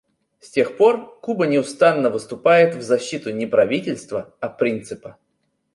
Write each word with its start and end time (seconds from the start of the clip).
С 0.39 0.49
тех 0.49 0.77
пор 0.77 1.19
Куба 1.21 1.45
неустанно 1.45 2.09
выступает 2.09 2.73
в 2.73 2.81
защиту 2.81 3.29
не 3.31 3.45
правительства, 3.45 4.33
а 4.39 4.49
принципа. 4.49 5.19